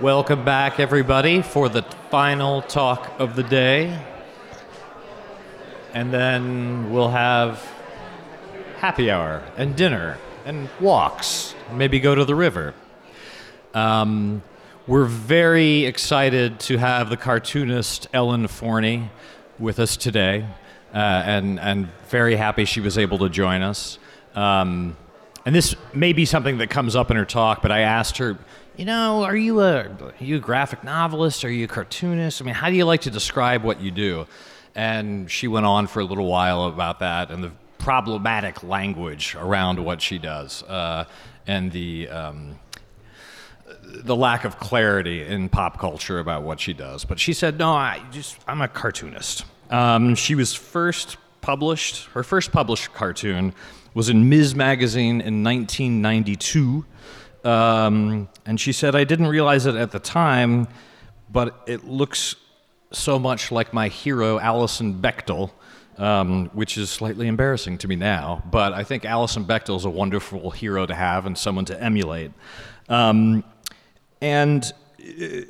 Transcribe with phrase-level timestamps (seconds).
[0.00, 4.00] Welcome back, everybody, for the final talk of the day.
[5.92, 7.64] And then we'll have
[8.78, 12.74] happy hour and dinner and walks, maybe go to the river.
[13.74, 14.42] Um,
[14.86, 19.10] we're very excited to have the cartoonist Ellen Forney
[19.58, 20.46] with us today,
[20.94, 23.98] uh, and, and very happy she was able to join us.
[24.34, 24.96] Um,
[25.44, 28.38] and this may be something that comes up in her talk, but I asked her,
[28.76, 31.44] you know, are you a are you a graphic novelist?
[31.44, 32.40] Are you a cartoonist?
[32.40, 34.26] I mean, how do you like to describe what you do?
[34.74, 39.84] And she went on for a little while about that and the problematic language around
[39.84, 41.04] what she does uh,
[41.46, 42.58] and the um,
[43.82, 47.04] the lack of clarity in pop culture about what she does.
[47.04, 49.44] But she said, no, I just I'm a cartoonist.
[49.70, 52.06] Um, she was first published.
[52.06, 53.52] Her first published cartoon
[53.92, 54.54] was in Ms.
[54.54, 56.86] Magazine in 1992.
[57.44, 60.68] Um, and she said, I didn't realize it at the time,
[61.30, 62.36] but it looks
[62.92, 65.50] so much like my hero, Alison Bechdel,
[65.98, 68.42] um, which is slightly embarrassing to me now.
[68.50, 72.32] But I think Alison Bechdel is a wonderful hero to have and someone to emulate.
[72.88, 73.44] Um,
[74.20, 75.42] and uh,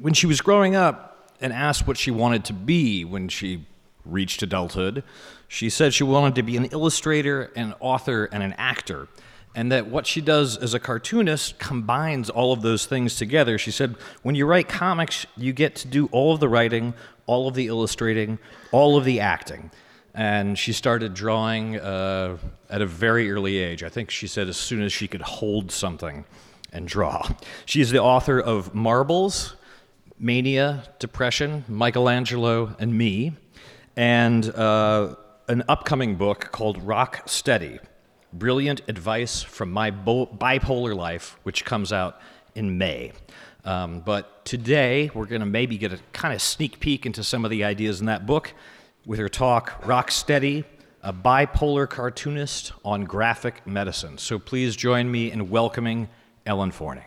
[0.00, 3.64] when she was growing up and asked what she wanted to be when she
[4.04, 5.04] reached adulthood,
[5.46, 9.08] she said she wanted to be an illustrator, an author, and an actor
[9.54, 13.58] and that what she does as a cartoonist combines all of those things together.
[13.58, 16.94] She said, when you write comics, you get to do all of the writing,
[17.26, 18.38] all of the illustrating,
[18.72, 19.70] all of the acting.
[20.14, 22.38] And she started drawing uh,
[22.68, 23.82] at a very early age.
[23.82, 26.24] I think she said as soon as she could hold something
[26.72, 27.28] and draw.
[27.64, 29.56] She is the author of Marbles,
[30.18, 33.32] Mania, Depression, Michelangelo, and Me,
[33.96, 35.14] and uh,
[35.48, 37.78] an upcoming book called Rock Steady
[38.32, 42.20] Brilliant Advice from My Bo- Bipolar Life, which comes out
[42.54, 43.12] in May.
[43.64, 47.44] Um, but today, we're going to maybe get a kind of sneak peek into some
[47.44, 48.52] of the ideas in that book
[49.06, 50.64] with her talk, Rock Steady,
[51.02, 54.18] a bipolar cartoonist on graphic medicine.
[54.18, 56.08] So please join me in welcoming
[56.44, 57.04] Ellen Forney.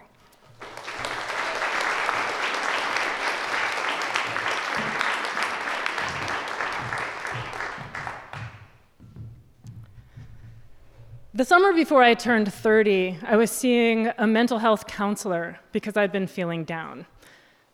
[11.41, 16.12] The summer before I turned 30, I was seeing a mental health counselor because I'd
[16.12, 17.07] been feeling down.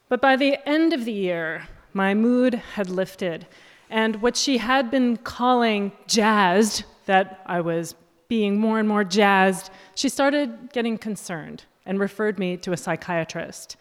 [0.08, 3.46] But by the end of the year, my mood had lifted,
[3.90, 7.94] and what she had been calling jazzed, that I was
[8.30, 13.76] being more and more jazzed, she started getting concerned and referred me to a psychiatrist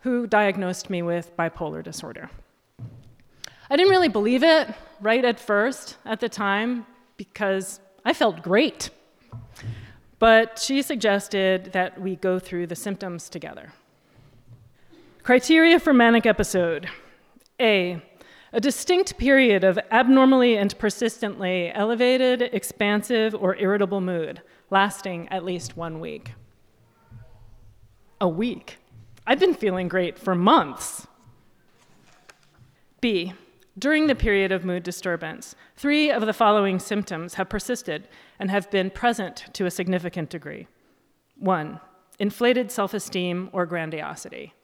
[0.00, 2.30] who diagnosed me with bipolar disorder.
[3.70, 6.84] I didn't really believe it right at first at the time
[7.16, 8.88] because I felt great.
[10.18, 13.74] But she suggested that we go through the symptoms together.
[15.22, 16.88] Criteria for manic episode
[17.60, 18.02] A.
[18.54, 24.40] A distinct period of abnormally and persistently elevated, expansive, or irritable mood,
[24.70, 26.32] lasting at least one week.
[28.22, 28.78] A week?
[29.26, 31.06] I've been feeling great for months.
[33.02, 33.34] B.
[33.78, 38.08] During the period of mood disturbance, three of the following symptoms have persisted
[38.38, 40.66] and have been present to a significant degree.
[41.36, 41.78] One,
[42.18, 44.54] inflated self esteem or grandiosity.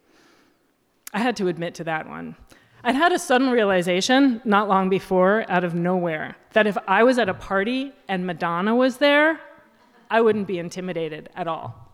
[1.13, 2.35] I had to admit to that one.
[2.83, 7.19] I'd had a sudden realization not long before, out of nowhere, that if I was
[7.19, 9.41] at a party and Madonna was there,
[10.11, 11.93] I wouldn't be intimidated at all.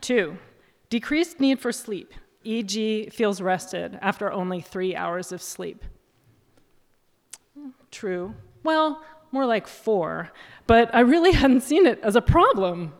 [0.00, 0.36] Two,
[0.90, 2.12] decreased need for sleep,
[2.44, 5.84] e.g., feels rested after only three hours of sleep.
[7.90, 8.34] True.
[8.62, 10.30] Well, more like four,
[10.66, 12.92] but I really hadn't seen it as a problem.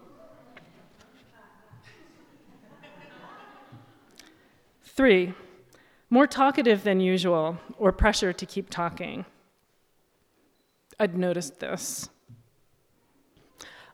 [4.82, 5.34] Three,
[6.10, 9.24] more talkative than usual or pressure to keep talking.
[11.00, 12.08] I'd noticed this.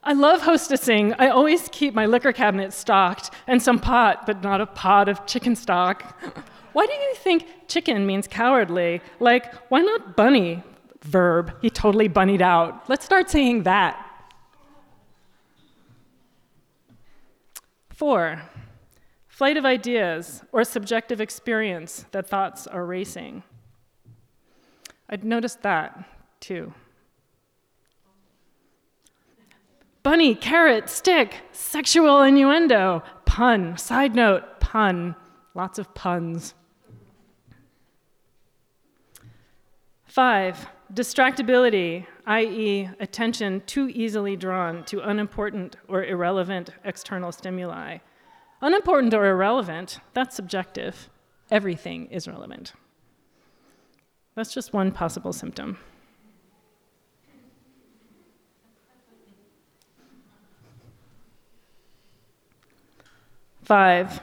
[0.03, 1.15] I love hostessing.
[1.19, 5.27] I always keep my liquor cabinet stocked and some pot, but not a pot of
[5.27, 6.19] chicken stock.
[6.73, 9.03] Why do you think chicken means cowardly?
[9.19, 10.63] Like, why not bunny?
[11.03, 11.53] Verb.
[11.61, 12.89] He totally bunnied out.
[12.89, 14.07] Let's start saying that.
[17.91, 18.43] Four,
[19.27, 23.43] flight of ideas or subjective experience that thoughts are racing.
[25.09, 26.05] I'd noticed that
[26.39, 26.73] too.
[30.03, 35.15] Bunny, carrot, stick, sexual innuendo, pun, side note, pun,
[35.55, 36.55] lots of puns.
[40.05, 47.99] Five, distractibility i.e., attention too easily drawn to unimportant or irrelevant external stimuli.
[48.63, 51.09] Unimportant or irrelevant, that's subjective.
[51.51, 52.73] Everything is relevant.
[54.37, 55.79] That's just one possible symptom.
[63.71, 64.21] Five,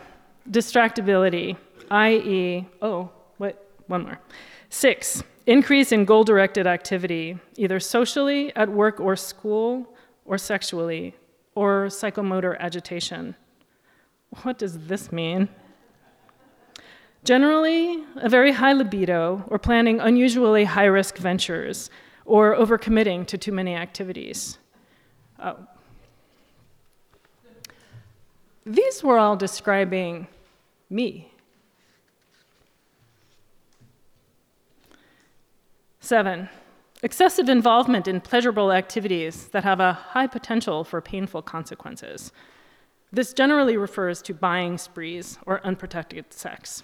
[0.51, 1.55] distractibility,
[1.89, 4.19] i.e., oh, what, one more.
[4.67, 9.95] Six, increase in goal directed activity, either socially, at work or school,
[10.25, 11.15] or sexually,
[11.55, 13.35] or psychomotor agitation.
[14.43, 15.47] What does this mean?
[17.23, 21.89] Generally, a very high libido, or planning unusually high risk ventures,
[22.25, 24.57] or overcommitting to too many activities.
[25.41, 25.55] Oh.
[28.67, 30.27] These were all describing
[30.89, 31.31] me.
[36.01, 36.49] Seven,
[37.01, 42.33] excessive involvement in pleasurable activities that have a high potential for painful consequences.
[43.09, 46.83] This generally refers to buying sprees or unprotected sex.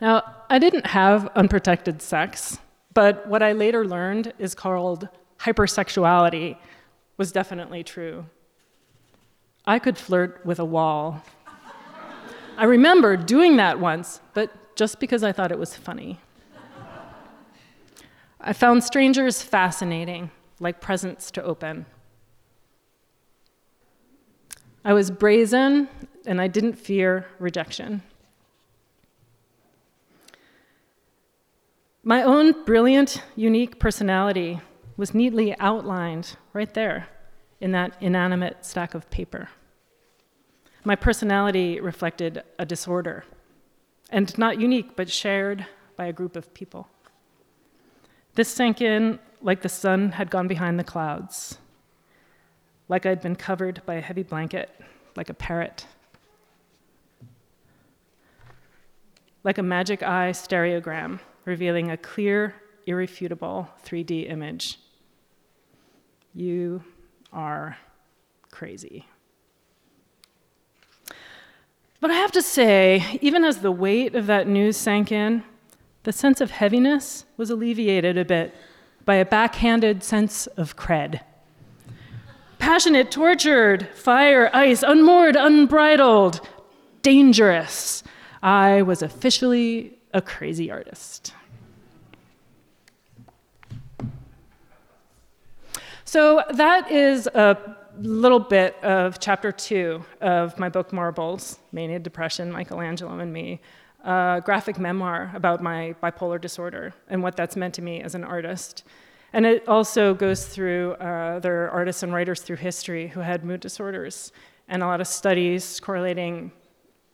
[0.00, 2.58] Now, I didn't have unprotected sex,
[2.94, 5.10] but what I later learned is called
[5.40, 6.56] hypersexuality
[7.18, 8.24] was definitely true.
[9.66, 11.22] I could flirt with a wall.
[12.56, 16.20] I remember doing that once, but just because I thought it was funny.
[18.40, 20.30] I found strangers fascinating,
[20.60, 21.86] like presents to open.
[24.84, 25.88] I was brazen
[26.26, 28.02] and I didn't fear rejection.
[32.04, 34.60] My own brilliant, unique personality
[34.96, 37.08] was neatly outlined right there
[37.60, 39.48] in that inanimate stack of paper.
[40.84, 43.24] My personality reflected a disorder,
[44.10, 45.66] and not unique, but shared
[45.96, 46.88] by a group of people.
[48.34, 51.58] This sank in like the sun had gone behind the clouds,
[52.88, 54.70] like I'd been covered by a heavy blanket,
[55.16, 55.86] like a parrot,
[59.42, 62.54] like a magic eye stereogram revealing a clear,
[62.86, 64.78] irrefutable 3D image.
[66.34, 66.82] You
[67.36, 67.76] are
[68.50, 69.06] crazy.
[72.00, 75.44] But I have to say, even as the weight of that news sank in,
[76.04, 78.54] the sense of heaviness was alleviated a bit
[79.04, 81.20] by a backhanded sense of cred.
[82.58, 86.40] Passionate, tortured, fire, ice, unmoored, unbridled,
[87.02, 88.02] dangerous.
[88.42, 91.34] I was officially a crazy artist.
[96.16, 102.50] So that is a little bit of chapter two of my book Marbles, Mania, Depression,
[102.50, 103.60] Michelangelo, and Me
[104.02, 108.24] a graphic memoir about my bipolar disorder and what that's meant to me as an
[108.24, 108.84] artist.
[109.34, 113.60] And it also goes through uh, other artists and writers through history who had mood
[113.60, 114.32] disorders
[114.68, 116.50] and a lot of studies correlating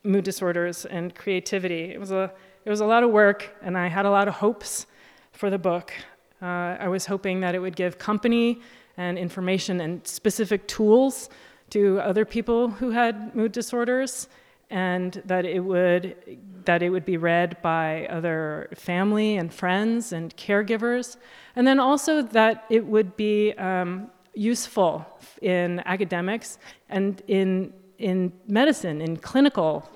[0.05, 1.91] mood disorders and creativity.
[1.91, 2.33] It was a,
[2.65, 4.87] it was a lot of work, and I had a lot of hopes
[5.33, 5.93] for the book.
[6.41, 8.61] Uh, I was hoping that it would give company
[8.97, 11.29] and information and specific tools
[11.71, 14.29] to other people who had mood disorders
[14.73, 16.17] and that it would
[16.65, 21.17] that it would be read by other family and friends and caregivers,
[21.57, 25.05] and then also that it would be um, useful
[25.43, 29.89] in academics and in in medicine in clinical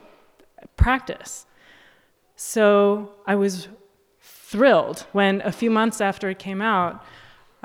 [0.76, 1.46] practice.
[2.36, 3.68] So I was
[4.20, 7.02] thrilled when a few months after it came out,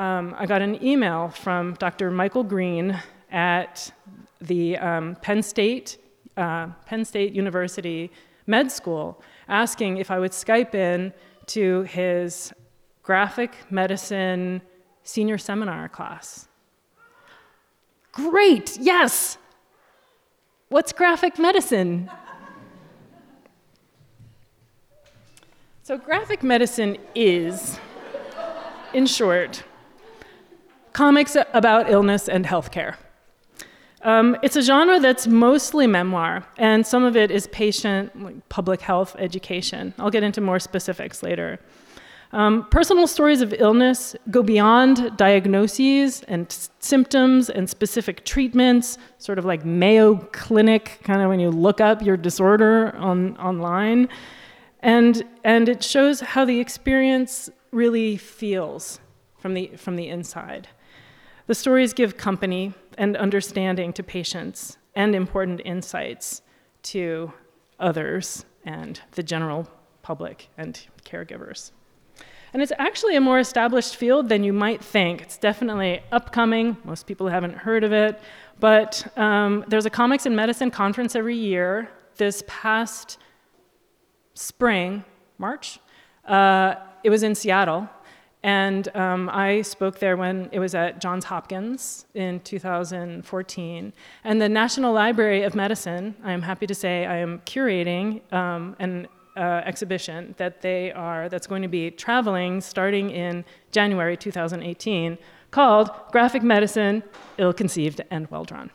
[0.01, 2.09] um, I got an email from Dr.
[2.09, 2.99] Michael Green
[3.31, 3.91] at
[4.39, 5.99] the um, Penn State
[6.37, 8.09] uh, Penn State University
[8.47, 11.13] med school asking if I would Skype in
[11.47, 12.51] to his
[13.03, 14.63] graphic medicine
[15.03, 16.47] senior seminar class.
[18.11, 19.37] Great, yes!
[20.69, 22.09] What's graphic medicine?
[25.83, 27.77] So, graphic medicine is,
[28.93, 29.63] in short,
[30.93, 32.95] comics about illness and healthcare.
[34.03, 38.81] Um, it's a genre that's mostly memoir, and some of it is patient, like public
[38.81, 39.93] health education.
[39.99, 41.59] I'll get into more specifics later.
[42.33, 49.45] Um, personal stories of illness go beyond diagnoses and symptoms and specific treatments, sort of
[49.45, 54.07] like Mayo Clinic, kind of when you look up your disorder on, online.
[54.79, 58.99] And, and it shows how the experience really feels
[59.37, 60.69] from the, from the inside.
[61.51, 66.43] The stories give company and understanding to patients and important insights
[66.83, 67.33] to
[67.77, 69.67] others and the general
[70.01, 71.71] public and caregivers.
[72.53, 75.23] And it's actually a more established field than you might think.
[75.23, 76.77] It's definitely upcoming.
[76.85, 78.21] Most people haven't heard of it.
[78.61, 81.89] But um, there's a Comics and Medicine conference every year.
[82.15, 83.17] This past
[84.35, 85.03] spring,
[85.37, 85.81] March,
[86.23, 87.89] uh, it was in Seattle.
[88.43, 93.93] And um, I spoke there when it was at Johns Hopkins in 2014.
[94.23, 98.75] And the National Library of Medicine, I am happy to say, I am curating um,
[98.79, 99.07] an
[99.37, 105.17] uh, exhibition that they are that's going to be traveling starting in January 2018
[105.51, 107.03] called Graphic Medicine
[107.37, 108.71] Ill Conceived and Well Drawn.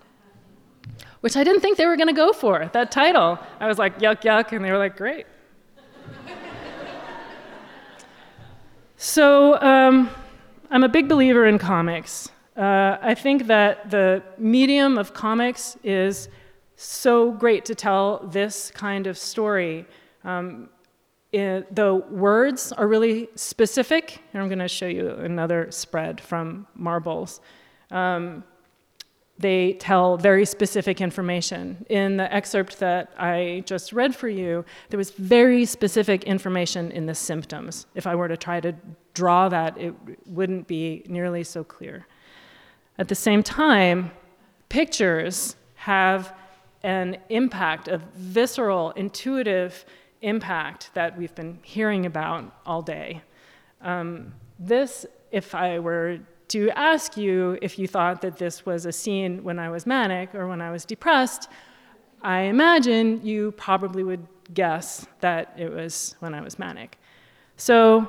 [1.20, 3.38] Which I didn't think they were going to go for, that title.
[3.58, 5.26] I was like, yuck, yuck, and they were like, great.
[8.98, 10.08] So um,
[10.70, 12.30] I'm a big believer in comics.
[12.56, 16.30] Uh, I think that the medium of comics is
[16.76, 19.84] so great to tell this kind of story.
[20.24, 20.70] Um,
[21.30, 26.66] it, the words are really specific, and I'm going to show you another spread from
[26.74, 27.42] Marbles.
[27.90, 28.44] Um,
[29.38, 31.84] they tell very specific information.
[31.90, 37.06] In the excerpt that I just read for you, there was very specific information in
[37.06, 37.86] the symptoms.
[37.94, 38.74] If I were to try to
[39.12, 39.94] draw that, it
[40.26, 42.06] wouldn't be nearly so clear.
[42.98, 44.10] At the same time,
[44.68, 46.34] pictures have
[46.82, 49.84] an impact, a visceral, intuitive
[50.22, 53.20] impact that we've been hearing about all day.
[53.82, 58.92] Um, this, if I were to ask you if you thought that this was a
[58.92, 61.48] scene when I was manic or when I was depressed,
[62.22, 66.98] I imagine you probably would guess that it was when I was manic.
[67.56, 68.08] So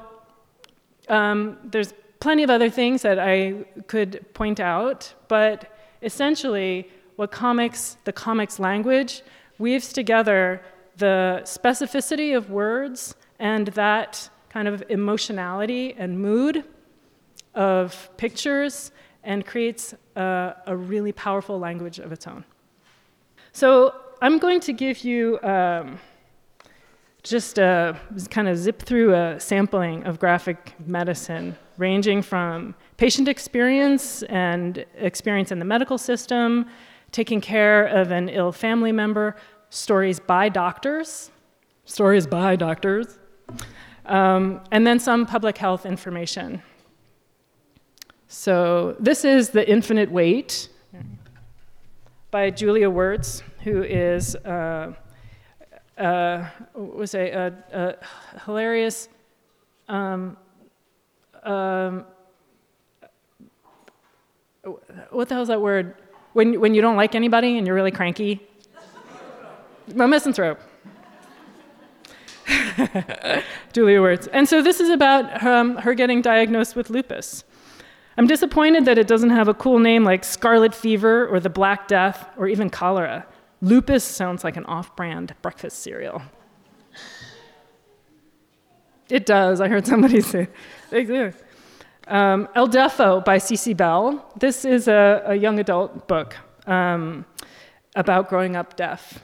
[1.09, 7.97] um, there's plenty of other things that I could point out, but essentially, what comics,
[8.03, 9.23] the comics language,
[9.57, 10.61] weaves together
[10.97, 16.63] the specificity of words and that kind of emotionality and mood
[17.57, 18.91] of pictures
[19.23, 22.45] and creates a, a really powerful language of its own.
[23.51, 25.99] So I'm going to give you um,
[27.23, 27.97] just a,
[28.29, 35.51] kind of zip through a sampling of graphic medicine, ranging from patient experience and experience
[35.51, 36.67] in the medical system,
[37.11, 39.35] taking care of an ill family member,
[39.71, 41.31] stories by doctors,
[41.85, 43.17] stories by doctors,
[44.05, 46.61] um, and then some public health information.
[48.27, 50.69] So this is The Infinite Wait
[52.29, 54.93] by Julia Wertz, who is uh,
[55.97, 59.07] uh, was a, a, a hilarious
[59.87, 60.35] um,
[61.43, 62.05] um,
[65.11, 65.95] what the hell is that word?
[66.33, 68.45] When, when you don't like anybody and you're really cranky?
[69.97, 70.59] A misanthrope.
[73.73, 74.27] Julia Wertz.
[74.27, 77.45] And so this is about um, her getting diagnosed with lupus.
[78.17, 81.87] I'm disappointed that it doesn't have a cool name like scarlet fever or the Black
[81.87, 83.27] Death or even cholera.
[83.61, 86.23] Lupus sounds like an off brand breakfast cereal.
[89.09, 90.47] It does, I heard somebody say.
[92.07, 94.31] Um, El Deafo by Cece Bell.
[94.39, 97.25] This is a, a young adult book um,
[97.95, 99.23] about growing up deaf.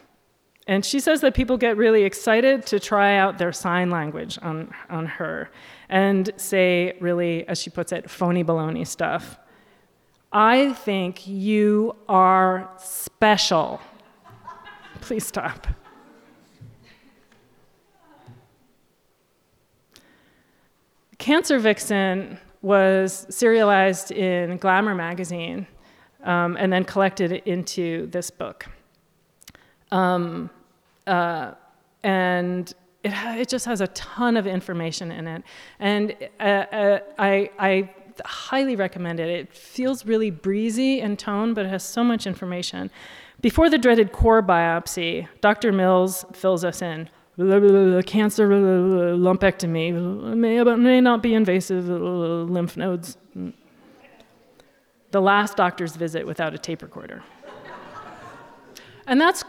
[0.66, 4.74] And she says that people get really excited to try out their sign language on,
[4.90, 5.50] on her
[5.90, 9.38] and say, really, as she puts it, phony baloney stuff.
[10.32, 13.82] I think you are special.
[15.02, 15.68] Please stop.
[21.18, 25.68] Cancer Vixen was serialized in Glamour magazine
[26.24, 28.66] um, and then collected into this book.
[29.94, 30.50] Um,
[31.06, 31.52] uh,
[32.04, 32.74] and
[33.04, 35.44] it, it just has a ton of information in it.
[35.80, 37.90] And uh, uh, I, I
[38.26, 39.30] highly recommend it.
[39.30, 42.90] It feels really breezy in tone, but it has so much information.
[43.42, 45.72] Before the dreaded core biopsy, Dr.
[45.72, 47.10] Mills fills us in.
[47.38, 53.18] Cancer lumpectomy may, may not be invasive lymph nodes.
[55.12, 57.24] The last doctor's visit without a tape recorder.
[59.08, 59.44] And that's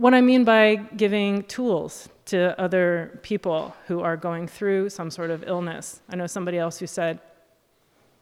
[0.00, 5.30] what I mean by giving tools to other people who are going through some sort
[5.30, 6.00] of illness.
[6.08, 7.20] I know somebody else who said,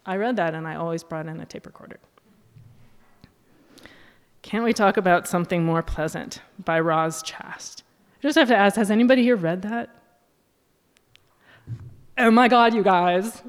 [0.04, 2.00] I read that and I always brought in a tape recorder.
[4.42, 7.82] Can't we talk about something more pleasant by Roz Chast?
[8.18, 9.94] I just have to ask has anybody here read that?
[12.16, 13.40] Oh my God, you guys.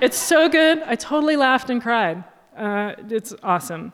[0.00, 0.82] It's so good.
[0.86, 2.24] I totally laughed and cried.
[2.56, 3.92] Uh, it's awesome.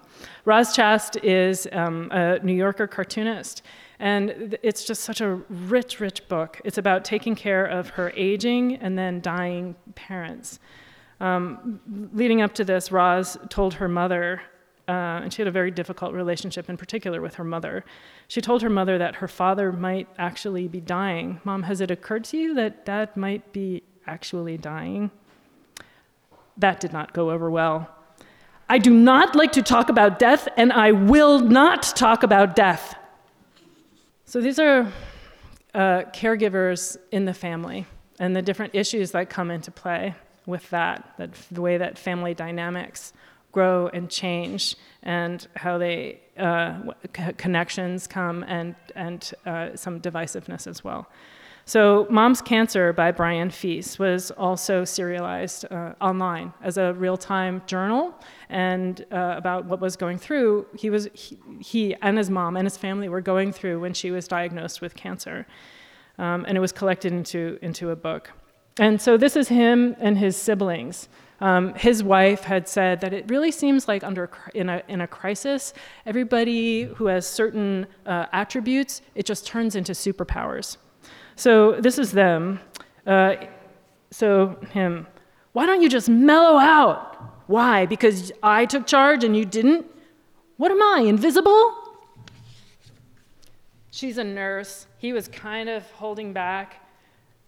[0.49, 3.61] Roz Chast is um, a New Yorker cartoonist,
[3.99, 6.59] And it's just such a rich, rich book.
[6.64, 10.59] It's about taking care of her aging and then dying parents.
[11.21, 11.81] Um,
[12.14, 14.40] leading up to this, Roz told her mother,
[14.88, 17.85] uh, and she had a very difficult relationship in particular with her mother.
[18.26, 21.43] She told her mother that her father might actually be dying.
[21.45, 25.11] Mom, has it occurred to you that dad might be actually dying?
[26.57, 27.98] That did not go over well.
[28.69, 32.97] I do not like to talk about death, and I will not talk about death.
[34.27, 34.93] So these are
[35.75, 37.87] uh, caregivers in the family
[38.19, 42.35] and the different issues that come into play with that, that the way that family
[42.35, 43.13] dynamics
[43.53, 46.79] grow and change and how they uh,
[47.39, 51.09] connections come and, and uh, some divisiveness as well.
[51.69, 57.61] So, Mom's Cancer by Brian Fies was also serialized uh, online as a real time
[57.67, 58.15] journal
[58.49, 60.65] and uh, about what was going through.
[60.75, 64.11] He, was, he, he, and his mom and his family were going through when she
[64.11, 65.47] was diagnosed with cancer.
[66.17, 68.31] Um, and it was collected into, into a book.
[68.79, 71.11] And so, this is him and his siblings.
[71.43, 75.07] Um, his wife had said that it really seems like under in a, in a
[75.07, 75.75] crisis,
[76.07, 80.79] everybody who has certain uh, attributes, it just turns into superpowers.
[81.38, 82.59] So this is them.
[83.07, 83.37] Uh,
[84.11, 85.07] so him.
[85.52, 87.45] Why don't you just mellow out?
[87.47, 87.87] Why?
[87.87, 89.87] Because I took charge and you didn't?
[90.57, 91.75] What am I, invisible?
[93.92, 94.88] She's a nurse.
[94.99, 96.85] He was kind of holding back.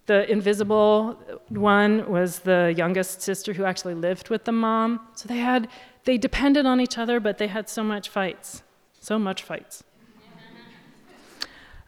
[0.07, 1.19] The invisible
[1.49, 5.01] one was the youngest sister who actually lived with the mom.
[5.17, 5.69] So they had
[6.05, 8.63] they depended on each other, but they had so much fights.
[9.01, 9.83] So much fights.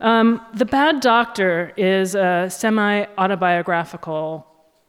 [0.03, 4.45] Um, the Bad Doctor is a semi autobiographical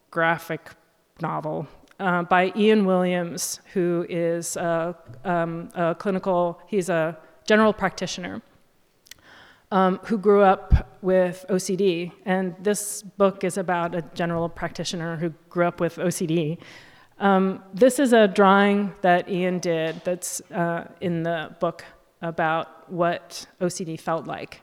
[0.09, 0.71] graphic
[1.21, 1.67] novel
[1.99, 7.15] uh, by Ian Williams, who is a, um, a clinical, he's a
[7.45, 8.41] general practitioner.
[9.71, 12.11] Um, who grew up with OCD.
[12.25, 16.59] And this book is about a general practitioner who grew up with OCD.
[17.17, 21.85] Um, this is a drawing that Ian did that's uh, in the book
[22.21, 24.61] about what OCD felt like.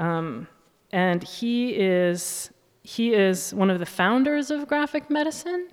[0.00, 0.48] Um,
[0.92, 2.50] and he is,
[2.82, 5.68] he is one of the founders of graphic medicine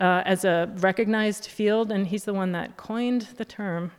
[0.00, 3.92] uh, as a recognized field, and he's the one that coined the term.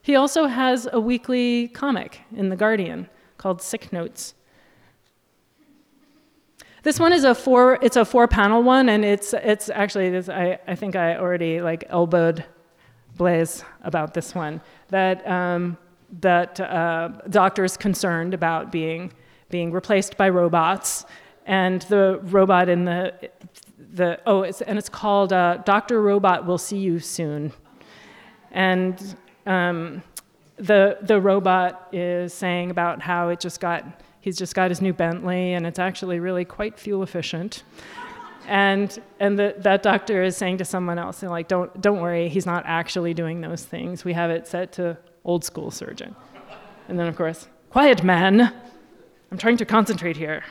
[0.00, 4.34] He also has a weekly comic in The Guardian called Sick Notes.
[6.82, 10.58] This one is a four, it's a four panel one, and it's, it's actually, I,
[10.66, 12.46] I think I already like elbowed
[13.18, 14.62] Blaise about this one.
[14.88, 15.76] That um,
[16.20, 19.12] that uh, doctors concerned about being
[19.50, 21.06] being replaced by robots,
[21.46, 23.30] and the robot in the
[23.94, 27.52] the oh, it's, and it's called uh, Doctor Robot Will See You Soon,
[28.50, 29.16] and
[29.46, 30.02] um,
[30.56, 33.84] the the robot is saying about how it just got
[34.20, 37.62] he's just got his new Bentley, and it's actually really quite fuel efficient.
[38.46, 42.46] And, and the, that doctor is saying to someone else, like, don't, don't worry, he's
[42.46, 44.06] not actually doing those things.
[44.06, 44.96] We have it set to
[45.28, 46.16] old school surgeon.
[46.88, 48.52] And then, of course, quiet man.
[49.30, 50.42] I'm trying to concentrate here.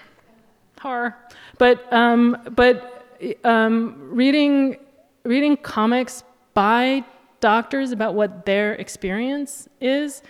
[0.78, 1.18] Har.
[1.58, 3.04] But, um, but
[3.44, 4.78] um, reading,
[5.24, 7.04] reading comics by
[7.40, 10.22] doctors about what their experience is,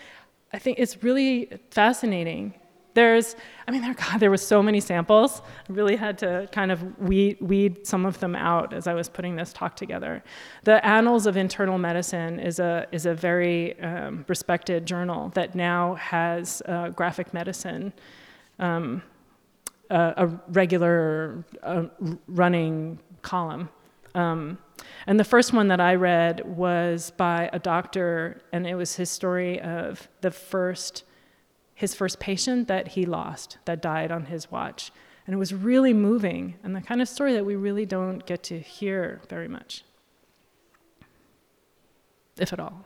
[0.54, 2.54] I think it's really fascinating
[2.98, 3.36] there's,
[3.68, 5.44] I mean, there, God, there was so many samples.
[5.70, 9.08] I really had to kind of weed, weed some of them out as I was
[9.08, 10.24] putting this talk together.
[10.64, 15.94] The Annals of Internal Medicine is a, is a very um, respected journal that now
[15.96, 17.94] has uh, graphic medicine,
[18.58, 19.04] um,
[19.92, 21.86] a, regular uh,
[22.28, 23.70] running column.
[24.16, 24.58] Um,
[25.06, 29.12] and the first one that I read was by a doctor, and it was his
[29.12, 31.04] story of the first
[31.78, 34.92] his first patient that he lost, that died on his watch.
[35.28, 38.42] And it was really moving, and the kind of story that we really don't get
[38.46, 39.84] to hear very much,
[42.40, 42.86] if at all.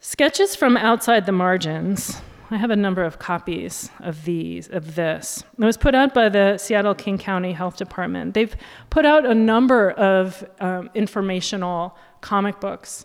[0.00, 2.22] Sketches from outside the margins.
[2.50, 5.44] I have a number of copies of these, of this.
[5.58, 8.32] It was put out by the Seattle King County Health Department.
[8.32, 8.56] They've
[8.88, 13.04] put out a number of um, informational comic books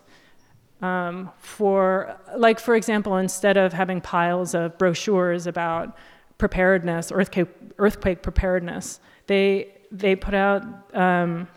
[0.82, 5.96] um, for, like, for example, instead of having piles of brochures about
[6.38, 10.62] preparedness, earthquake, earthquake preparedness, they, they put out
[10.94, 11.48] um,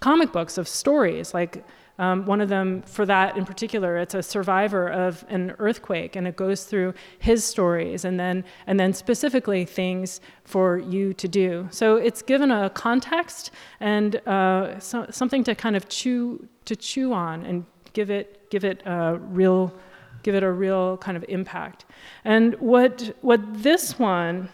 [0.00, 1.32] comic books of stories.
[1.32, 1.64] Like
[1.98, 6.26] um, one of them, for that in particular, it's a survivor of an earthquake, and
[6.28, 11.68] it goes through his stories, and then and then specifically things for you to do.
[11.70, 13.50] So it's given a context
[13.80, 17.64] and uh, so, something to kind of chew to chew on and
[17.96, 19.72] give it, give it a real,
[20.22, 21.86] give it a real kind of impact.
[22.26, 24.50] And what, what this one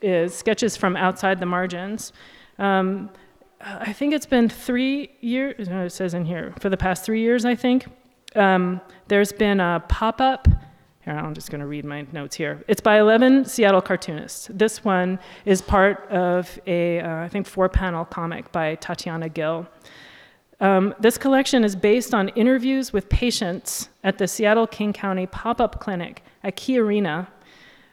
[0.00, 2.14] is, sketches from outside the margins,
[2.58, 3.10] um,
[3.60, 7.20] I think it's been three years, no, it says in here, for the past three
[7.20, 7.86] years, I think.
[8.34, 10.48] Um, there's been a pop up.
[11.04, 12.64] Here, I'm just going to read my notes here.
[12.68, 14.48] It's by 11 Seattle cartoonists.
[14.50, 19.66] This one is part of a, uh, I think, four panel comic by Tatiana Gill.
[20.60, 25.60] Um, this collection is based on interviews with patients at the Seattle King County pop
[25.60, 27.28] up clinic at KeyArena,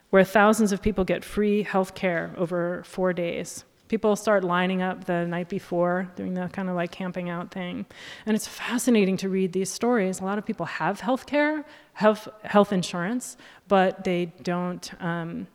[0.10, 3.66] where thousands of people get free health care over four days.
[3.88, 7.86] People start lining up the night before, doing the kind of like camping out thing.
[8.26, 10.20] And it's fascinating to read these stories.
[10.20, 15.46] A lot of people have health care, have health insurance, but they don't, um,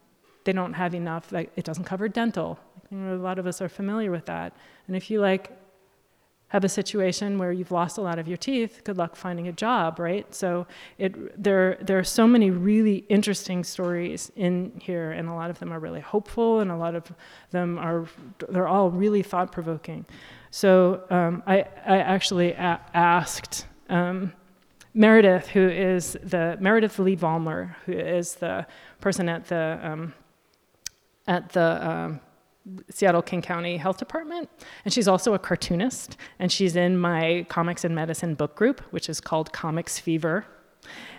[0.44, 2.56] they don't have enough, like, it doesn't cover dental.
[2.90, 4.54] You know, a lot of us are familiar with that.
[4.86, 5.50] And if you like
[6.50, 9.52] have a situation where you've lost a lot of your teeth, good luck finding a
[9.52, 10.32] job, right?
[10.34, 10.66] So
[10.98, 15.60] it, there, there are so many really interesting stories in here, and a lot of
[15.60, 17.04] them are really hopeful, and a lot of
[17.52, 18.04] them are,
[18.48, 20.04] they're all really thought provoking.
[20.50, 24.32] So um, I, I actually a- asked um,
[24.92, 28.66] Meredith, who is the, Meredith Li-Vollmer, who is the
[29.00, 30.14] person at the, um,
[31.28, 32.20] at the, um,
[32.90, 34.48] Seattle King County Health Department.
[34.84, 36.16] And she's also a cartoonist.
[36.38, 40.46] And she's in my Comics and Medicine book group, which is called Comics Fever.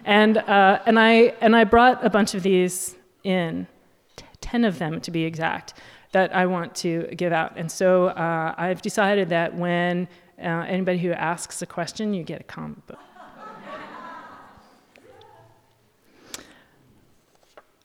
[0.05, 3.67] And, uh, and, I, and I brought a bunch of these in,
[4.15, 5.75] t- 10 of them to be exact,
[6.11, 7.53] that I want to give out.
[7.55, 10.07] And so uh, I've decided that when
[10.39, 12.99] uh, anybody who asks a question, you get a comic book.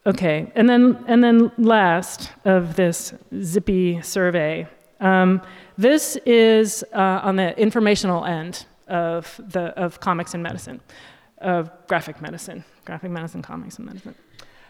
[0.06, 4.68] Okay, and then and then last of this zippy survey,
[5.00, 5.42] um,
[5.76, 10.80] this is uh, on the informational end of the of comics and medicine,
[11.38, 14.14] of graphic medicine, graphic medicine, comics and medicine.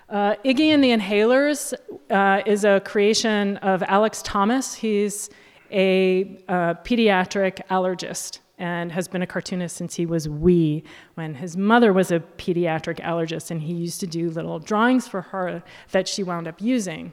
[0.09, 1.75] Uh, Iggy and the Inhalers
[2.09, 4.72] uh, is a creation of Alex Thomas.
[4.72, 5.29] He's
[5.70, 10.82] a uh, pediatric allergist and has been a cartoonist since he was wee,
[11.14, 15.20] when his mother was a pediatric allergist, and he used to do little drawings for
[15.20, 17.12] her that she wound up using.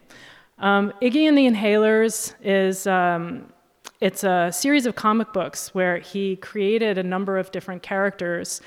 [0.59, 3.51] Um, Iggy and the Inhalers is um,
[3.99, 8.61] it's a series of comic books where he created a number of different characters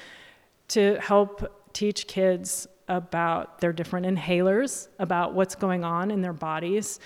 [0.68, 7.00] to help teach kids about their different inhalers, about what's going on in their bodies,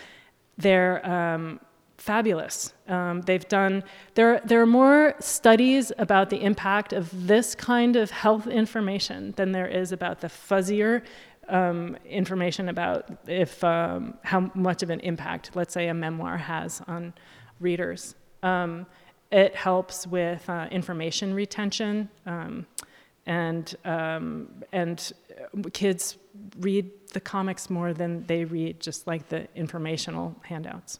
[0.58, 1.58] their um,
[2.00, 2.72] fabulous.
[2.88, 3.84] Um, they've done,
[4.14, 9.52] there, there are more studies about the impact of this kind of health information than
[9.52, 11.02] there is about the fuzzier
[11.50, 16.80] um, information about if, um, how much of an impact, let's say, a memoir has
[16.88, 17.12] on
[17.60, 18.14] readers.
[18.42, 18.86] Um,
[19.30, 22.66] it helps with uh, information retention, um,
[23.26, 25.12] and, um, and
[25.74, 26.16] kids
[26.58, 30.98] read the comics more than they read just like the informational handouts.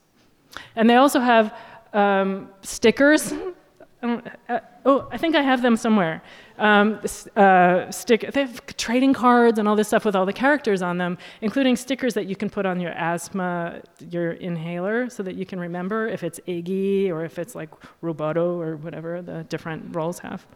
[0.77, 1.55] And they also have
[1.93, 3.33] um, stickers.
[4.03, 6.23] Uh, oh, I think I have them somewhere.
[6.59, 7.01] Um,
[7.37, 10.99] uh, stick, they have trading cards and all this stuff with all the characters on
[10.99, 15.47] them, including stickers that you can put on your asthma, your inhaler, so that you
[15.47, 17.71] can remember if it's Iggy or if it's like
[18.03, 20.47] Roboto or whatever the different roles have.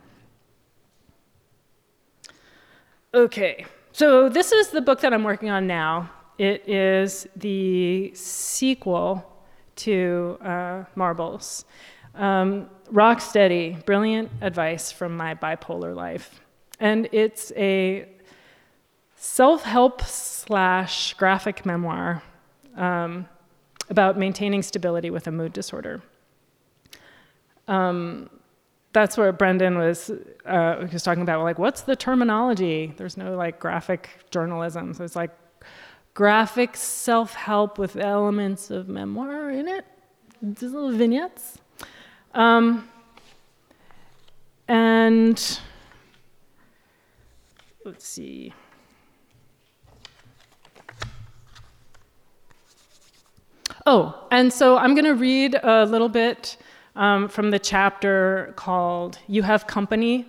[3.15, 6.11] Okay, so this is the book that I'm working on now.
[6.37, 9.34] It is the sequel
[9.77, 11.65] to uh, marbles.
[12.15, 16.41] Um, rock steady, brilliant advice from my bipolar life.
[16.81, 18.09] And it's a
[19.17, 22.23] self help slash graphic memoir
[22.77, 23.29] um,
[23.91, 26.03] about maintaining stability with a mood disorder.
[27.69, 28.31] Um,
[28.93, 30.11] that's where Brendan was,
[30.47, 32.95] uh, was talking about, like, what's the terminology?
[32.97, 34.95] There's no like graphic journalism.
[34.95, 35.31] So it's like
[36.15, 39.85] graphic self help with elements of memoir in it,
[40.41, 41.59] these little vignettes.
[42.33, 42.89] Um,
[44.69, 45.61] and
[47.85, 48.55] let's see.
[53.87, 56.57] Oh, and so I'm going to read a little bit
[56.97, 60.27] um, from the chapter called You Have Company,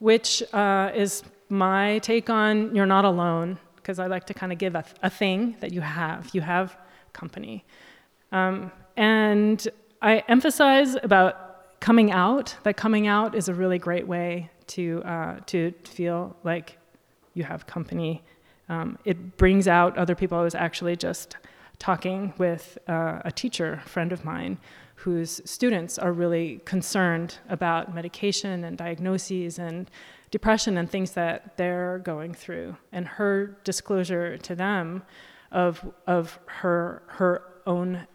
[0.00, 4.58] which uh, is my take on You're Not Alone because I like to kind of
[4.58, 6.28] give a, a, thing that you have.
[6.32, 6.76] You have
[7.12, 7.64] company.
[8.32, 9.68] Um, and
[10.02, 15.38] I emphasize about coming out, that coming out is a really great way to, uh,
[15.46, 16.78] to feel like
[17.34, 18.24] you have company.
[18.68, 20.36] Um, it brings out other people.
[20.36, 21.36] I was actually just
[21.78, 24.58] talking with uh, a teacher, friend of mine,
[24.96, 29.88] whose students are really concerned about medication and diagnoses and
[30.30, 32.76] depression and things that they're going through.
[32.92, 35.02] And her disclosure to them
[35.52, 38.06] of, of her, her own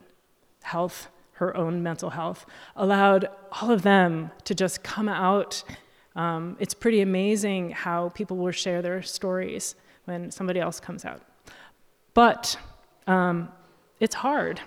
[0.63, 2.45] health, her own mental health,
[2.75, 5.63] allowed all of them to just come out.
[6.15, 11.21] Um, it's pretty amazing how people will share their stories when somebody else comes out.
[12.13, 12.57] But
[13.07, 13.49] um,
[13.99, 14.61] it's hard.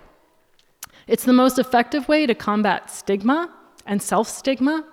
[1.06, 3.52] It's the most effective way to combat stigma
[3.86, 4.84] and self stigma,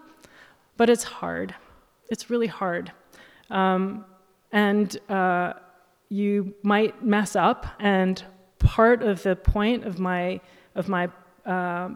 [0.77, 1.55] but it's hard.
[2.11, 2.91] It's really hard.
[3.49, 4.05] Um,
[4.51, 5.53] and uh,
[6.09, 8.23] you might mess up, and
[8.59, 10.41] part of the point of my,
[10.75, 11.09] of my
[11.45, 11.89] uh,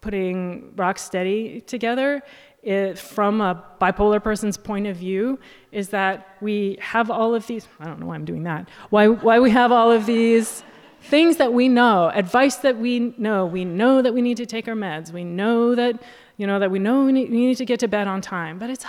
[0.00, 2.22] putting Rock Steady together
[2.62, 5.38] it, from a bipolar person's point of view
[5.70, 9.08] is that we have all of these i don't know why i'm doing that why,
[9.08, 10.62] why we have all of these
[11.02, 13.44] things that we know, advice that we know.
[13.44, 15.12] We know that we need to take our meds.
[15.12, 16.02] We know that,
[16.36, 18.58] you know, that we know we need, we need to get to bed on time.
[18.58, 18.84] But it's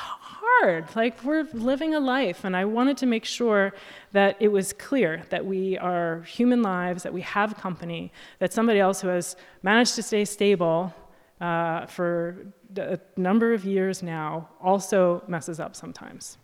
[0.45, 0.95] hard.
[0.95, 3.73] Like we're living a life, and I wanted to make sure
[4.12, 8.79] that it was clear that we are human lives, that we have company, that somebody
[8.79, 10.93] else who has managed to stay stable
[11.41, 12.45] uh, for
[12.77, 16.38] a number of years now also messes up sometimes.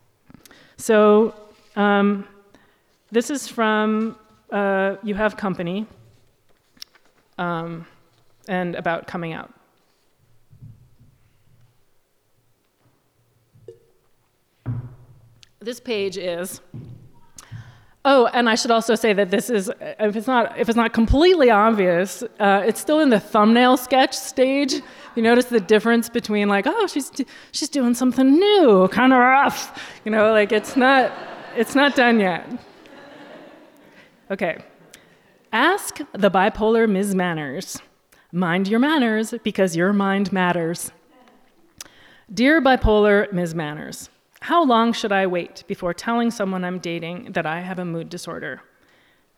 [0.78, 1.34] So.
[1.76, 2.28] Um,
[3.12, 4.18] this is from
[4.52, 5.88] uh, you have company
[7.40, 7.88] um,
[8.48, 9.52] and about coming out.
[15.70, 16.62] This page is.
[18.04, 20.94] Oh, and I should also say that this is, if it's not, if it's not
[20.94, 24.82] completely obvious, uh, it's still in the thumbnail sketch stage.
[25.14, 27.12] You notice the difference between like, oh, she's
[27.52, 31.14] she's doing something new, kind of rough, you know, like it's not,
[31.56, 32.50] it's not done yet.
[34.32, 34.64] Okay.
[35.54, 37.14] Ask the bipolar Ms.
[37.14, 37.80] Manners.
[38.32, 40.92] Mind your manners because your mind matters.
[42.34, 43.54] Dear bipolar Ms.
[43.54, 44.10] Manners,
[44.41, 48.10] how long should I wait before telling someone I'm dating that I have a mood
[48.10, 48.62] disorder?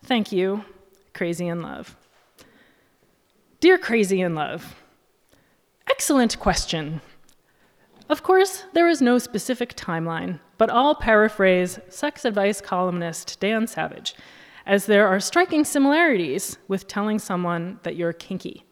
[0.04, 0.64] Thank you,
[1.14, 1.96] Crazy in Love.
[3.60, 4.74] Dear Crazy in Love,
[5.88, 7.00] excellent question.
[8.08, 14.14] Of course, there is no specific timeline, but I'll paraphrase sex advice columnist Dan Savage
[14.66, 18.64] as there are striking similarities with telling someone that you're kinky.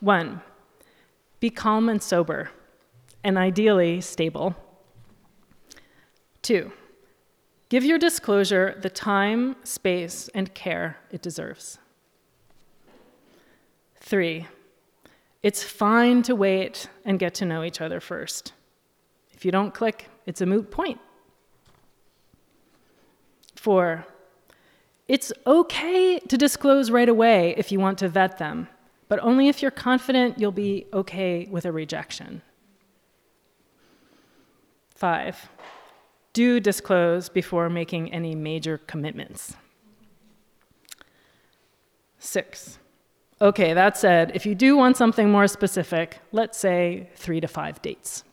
[0.00, 0.40] One,
[1.40, 2.50] be calm and sober,
[3.24, 4.56] and ideally stable.
[6.42, 6.72] Two,
[7.68, 11.78] give your disclosure the time, space, and care it deserves.
[14.00, 14.48] Three,
[15.42, 18.52] it's fine to wait and get to know each other first.
[19.32, 21.00] If you don't click, it's a moot point.
[23.54, 24.04] Four,
[25.06, 28.68] it's okay to disclose right away if you want to vet them,
[29.08, 32.42] but only if you're confident you'll be okay with a rejection.
[34.94, 35.48] Five,
[36.32, 39.54] do disclose before making any major commitments.
[42.18, 42.78] Six,
[43.40, 47.82] okay, that said, if you do want something more specific, let's say three to five
[47.82, 48.24] dates.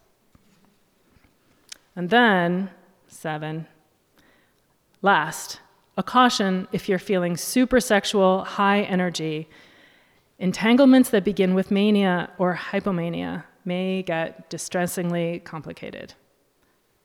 [1.96, 2.70] And then,
[3.08, 3.68] seven,
[5.02, 5.60] last,
[5.98, 9.50] a caution if you're feeling super sexual, high energy.
[10.38, 16.14] Entanglements that begin with mania or hypomania may get distressingly complicated.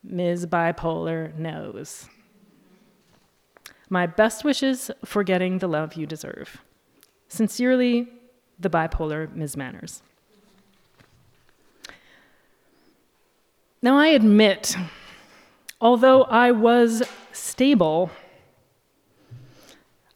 [0.05, 0.47] Ms.
[0.47, 2.09] Bipolar knows.
[3.89, 6.63] My best wishes for getting the love you deserve.
[7.29, 8.09] Sincerely,
[8.59, 9.57] the bipolar Ms.
[9.57, 10.03] Manners.
[13.83, 14.77] Now, I admit,
[15.81, 18.11] although I was stable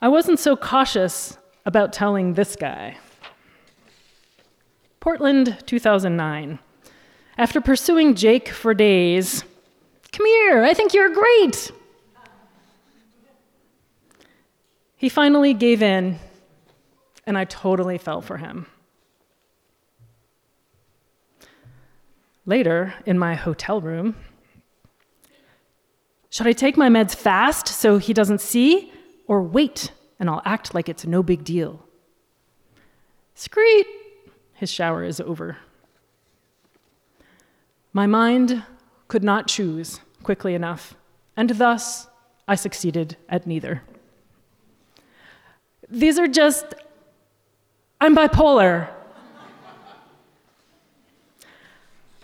[0.00, 2.98] I wasn't so cautious about telling this guy.
[5.00, 6.60] Portland, 2009.
[7.36, 9.42] After pursuing Jake for days,
[10.12, 11.72] come here, I think you're great.
[14.96, 16.18] He finally gave in,
[17.26, 18.66] and I totally fell for him.
[22.46, 24.16] Later, in my hotel room,
[26.30, 28.92] should I take my meds fast so he doesn't see?
[29.28, 31.84] or wait and I'll act like it's no big deal.
[33.36, 33.84] Screet!
[34.54, 35.58] His shower is over.
[37.92, 38.64] My mind
[39.08, 40.94] could not choose quickly enough,
[41.36, 42.08] and thus
[42.46, 43.82] I succeeded at neither.
[45.90, 46.74] These are just,
[48.00, 48.90] I'm bipolar.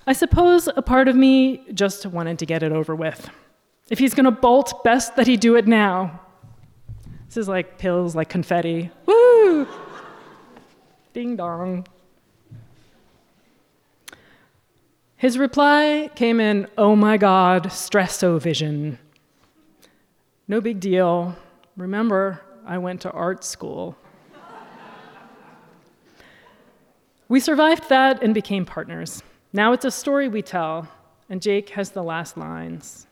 [0.06, 3.30] I suppose a part of me just wanted to get it over with.
[3.88, 6.20] If he's gonna bolt, best that he do it now.
[7.26, 8.90] This is like pills, like confetti.
[9.06, 9.66] Woo!
[11.14, 11.86] Ding dong.
[15.24, 18.98] His reply came in, oh my God, stress stresso-vision.
[20.48, 21.34] No big deal.
[21.78, 23.96] Remember, I went to art school.
[27.26, 29.22] we survived that and became partners.
[29.50, 30.88] Now it's a story we tell,
[31.30, 33.06] and Jake has the last lines.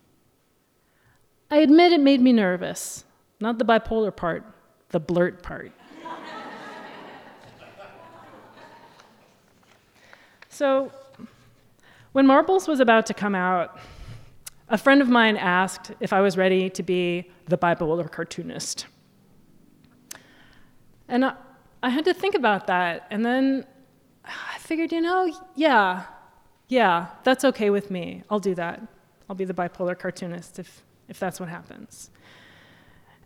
[1.51, 3.07] I admit it made me nervous,
[3.41, 4.45] not the bipolar part,
[4.91, 5.73] the blurt part.
[10.51, 10.93] so,
[12.13, 13.79] when Marbles was about to come out,
[14.69, 18.87] a friend of mine asked if I was ready to be the bipolar cartoonist.
[21.09, 21.35] And I,
[21.83, 23.67] I had to think about that, and then
[24.25, 26.05] I figured, you know, yeah,
[26.69, 28.23] yeah, that's okay with me.
[28.31, 28.81] I'll do that.
[29.29, 32.11] I'll be the bipolar cartoonist if, if that's what happens.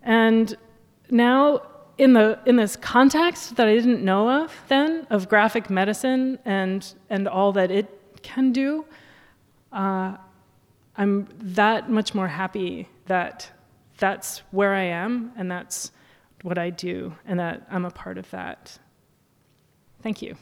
[0.02, 0.56] And
[1.10, 1.62] now,
[1.98, 6.92] in, the, in this context that I didn't know of then, of graphic medicine and,
[7.08, 7.95] and all that it
[8.26, 8.84] can do,
[9.72, 10.16] uh,
[10.96, 13.50] I'm that much more happy that
[13.98, 15.92] that's where I am and that's
[16.42, 18.78] what I do and that I'm a part of that.
[20.02, 20.36] Thank you.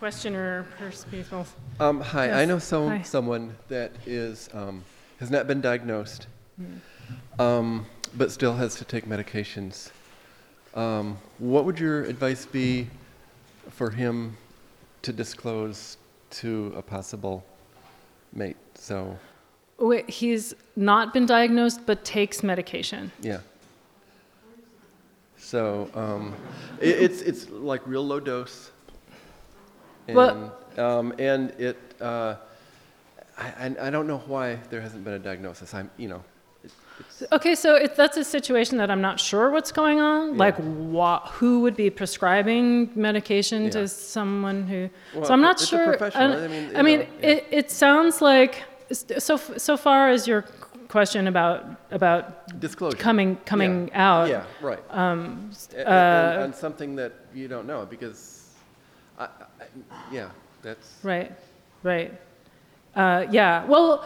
[0.00, 0.66] Question or
[1.10, 1.46] people?
[1.78, 2.36] Um, hi, yes.
[2.36, 3.02] I know some, hi.
[3.02, 4.82] someone that is um,
[5.18, 6.26] has not been diagnosed,
[6.58, 6.80] mm.
[7.38, 7.84] um,
[8.16, 9.90] but still has to take medications.
[10.74, 12.88] Um, what would your advice be
[13.68, 14.38] for him
[15.02, 15.98] to disclose
[16.30, 17.44] to a possible
[18.32, 18.56] mate?
[18.76, 19.18] So,
[19.78, 23.12] Wait, he's not been diagnosed, but takes medication.
[23.20, 23.40] Yeah.
[25.36, 26.34] So um,
[26.80, 28.70] it, it's it's like real low dose.
[30.10, 32.36] And, well, um, and it, uh,
[33.36, 35.72] I, I don't know why there hasn't been a diagnosis.
[35.74, 36.22] I'm, you know.
[37.32, 40.32] okay, so it, that's a situation that I'm not sure what's going on.
[40.32, 40.38] Yeah.
[40.38, 43.70] Like, wha- who would be prescribing medication yeah.
[43.70, 44.90] to someone who?
[45.14, 45.96] Well, so I'm not sure.
[46.02, 47.28] I, I, mean, I mean yeah.
[47.28, 50.44] it, it sounds like so so far as your
[50.88, 54.28] question about about disclosure coming coming out.
[54.28, 54.82] Yeah, right.
[54.90, 58.39] Um, and, uh, and, and something that you don't know because
[59.20, 59.66] I, I,
[60.10, 60.30] yeah,
[60.62, 60.98] that's.
[61.02, 61.30] Right,
[61.82, 62.12] right.
[62.96, 64.04] Uh, yeah, well,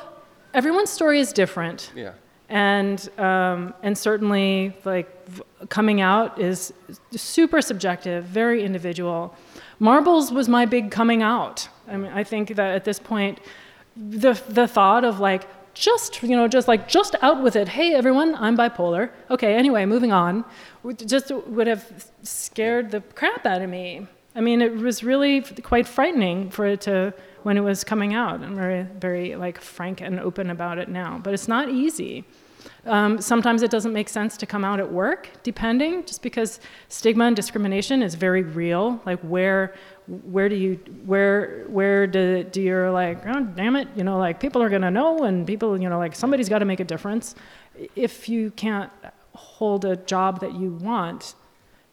[0.53, 1.93] everyone's story is different.
[1.95, 2.13] Yeah.
[2.49, 5.09] And, um, and certainly, like,
[5.71, 6.75] coming out is
[7.13, 9.35] super subjective, very individual.
[9.79, 11.69] Marbles was my big coming out.
[11.89, 13.39] I mean, I think that at this point,
[13.97, 17.95] the, the thought of like, just you know just like just out with it hey
[17.95, 20.45] everyone i'm bipolar okay anyway moving on
[21.05, 25.87] just would have scared the crap out of me I mean, it was really quite
[25.87, 28.41] frightening for it to when it was coming out.
[28.41, 32.25] I'm very, very like frank and open about it now, but it's not easy.
[32.87, 37.25] Um, sometimes it doesn't make sense to come out at work, depending, just because stigma
[37.25, 39.01] and discrimination is very real.
[39.07, 39.75] Like where,
[40.07, 44.41] where do you, where, where do, do you're like, oh damn it, you know, like
[44.41, 47.35] people are gonna know, and people, you know, like somebody's got to make a difference.
[47.95, 48.91] If you can't
[49.35, 51.35] hold a job that you want,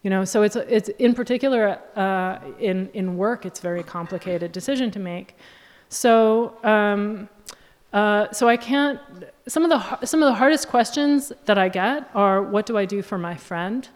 [0.02, 4.50] you know, so it's, it's in particular uh, in, in work, it's a very complicated
[4.50, 5.36] decision to make.
[5.88, 7.28] So, um,
[7.92, 8.98] uh, so I can't,
[9.46, 12.84] some of, the, some of the hardest questions that I get are what do I
[12.84, 13.88] do for my friend?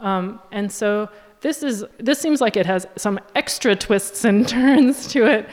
[0.00, 1.10] Um, and so
[1.40, 5.48] this, is, this seems like it has some extra twists and turns to it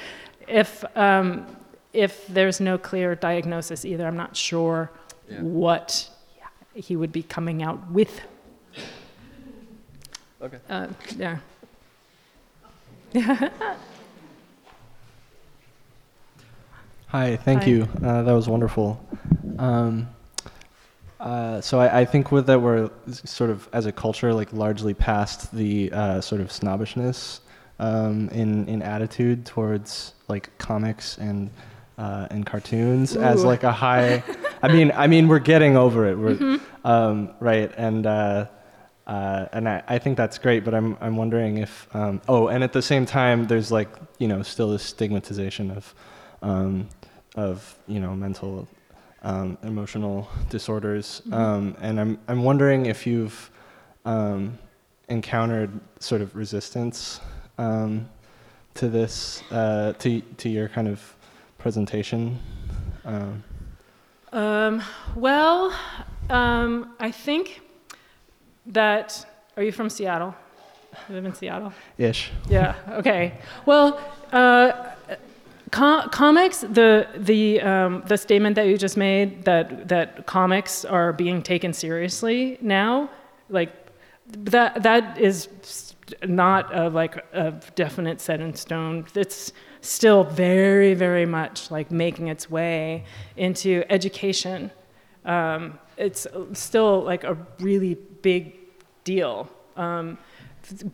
[0.48, 1.46] if, um,
[1.92, 4.06] if there's no clear diagnosis either.
[4.06, 4.92] I'm not sure
[5.30, 5.42] yeah.
[5.42, 6.10] what
[6.76, 8.22] he would be coming out with
[10.46, 10.60] Okay.
[10.70, 11.40] Uh, yeah.
[17.08, 17.68] Hi, thank Hi.
[17.68, 17.88] you.
[18.04, 19.04] Uh, that was wonderful.
[19.58, 20.08] Um,
[21.20, 24.94] uh, so I, I, think with that we're sort of as a culture like largely
[24.94, 27.42] past the uh, sort of snobbishness
[27.80, 31.50] um, in in attitude towards like comics and
[31.98, 33.24] uh, and cartoons Ooh.
[33.24, 34.22] as like a high.
[34.62, 36.16] I mean, I mean we're getting over it.
[36.20, 36.88] We're mm-hmm.
[36.88, 38.06] um, right and
[39.08, 42.64] uh, and I, I think that's great, but I'm, I'm wondering if, um, oh, and
[42.64, 45.94] at the same time, there's like, you know, still this stigmatization of,
[46.42, 46.90] um,
[47.36, 48.68] of, you know, mental,
[49.22, 51.22] um, emotional disorders.
[51.22, 51.34] Mm-hmm.
[51.34, 53.52] Um, and I'm, I'm wondering if you've
[54.06, 54.58] um,
[55.08, 57.20] encountered sort of resistance
[57.60, 58.10] um,
[58.74, 61.16] to this, uh, to, to your kind of
[61.60, 62.40] presentation.
[65.16, 65.72] well,
[67.00, 67.62] I think
[68.68, 69.26] that,
[69.58, 70.36] are you from Seattle?
[71.10, 71.74] You live in Seattle?
[71.98, 72.32] Ish.
[72.50, 73.38] Yeah, okay.
[73.66, 74.00] Well,
[74.32, 74.92] uh,
[75.72, 81.14] com- comics, the, the, um, the statement that you just made that, that comics are
[81.14, 83.10] being taken seriously now,
[83.50, 83.72] like,
[84.28, 85.50] that, that is
[86.24, 89.06] not a, like a definite set in stone.
[89.16, 93.04] It's still very, very much like making its way
[93.38, 94.72] into education.
[95.26, 97.96] Um, it's still like a really
[98.26, 98.54] big
[99.04, 99.48] deal.
[99.78, 100.18] Um,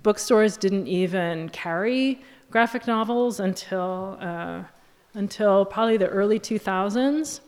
[0.04, 4.64] bookstores didn't even carry graphic novels until uh,
[5.14, 7.40] until probably the early 2000s.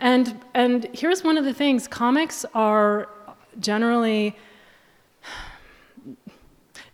[0.00, 3.08] And and here's one of the things: comics are
[3.60, 4.34] generally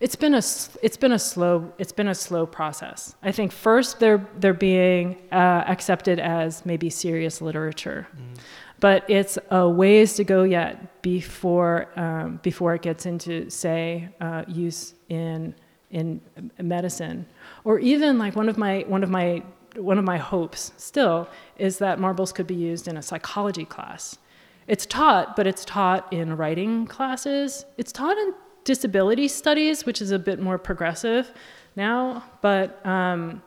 [0.01, 0.43] it's been a
[0.83, 3.15] it's been a slow it's been a slow process.
[3.23, 8.39] I think first they're they're being uh, accepted as maybe serious literature, mm.
[8.81, 14.45] But it's a ways to go yet before um, before it gets into say uh,
[14.47, 15.55] use in
[15.91, 16.21] in
[16.61, 17.27] medicine,
[17.65, 19.43] or even like one of my one of my
[19.77, 24.19] one of my hopes still is that marbles could be used in a psychology class.
[24.67, 27.65] It's taught, but it's taught in writing classes.
[27.79, 31.33] It's taught in disability studies, which is a bit more progressive
[31.75, 33.43] now, but um,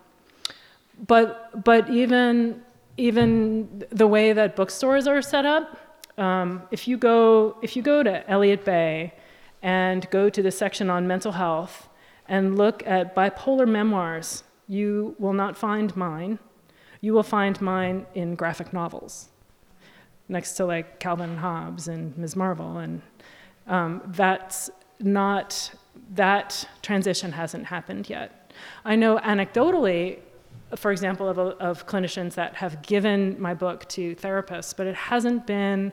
[1.07, 2.63] but but even
[2.97, 5.77] even the way that bookstores are set up,
[6.17, 9.13] um, if you go if you go to Elliott Bay
[9.61, 11.87] and go to the section on mental health
[12.27, 16.39] and look at bipolar memoirs, you will not find mine.
[17.01, 19.29] You will find mine in graphic novels,
[20.29, 22.35] next to like Calvin and Hobbes and Ms.
[22.35, 23.01] Marvel, and
[23.67, 24.69] um, that's
[24.99, 25.73] not
[26.13, 28.51] that transition hasn't happened yet.
[28.85, 30.19] I know anecdotally,
[30.75, 35.45] for example, of, of clinicians that have given my book to therapists, but it hasn't
[35.47, 35.91] been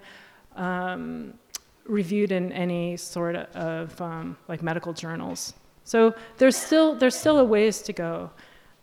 [0.56, 1.34] um,
[1.84, 5.54] reviewed in any sort of um, like medical journals.
[5.84, 8.30] So there's still there's still a ways to go.